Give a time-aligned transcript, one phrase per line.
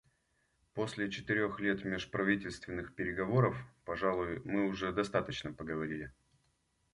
[0.73, 3.55] После четырех лет межправительственных переговоров,
[3.85, 6.11] пожалуй, мы уже достаточно поговорили.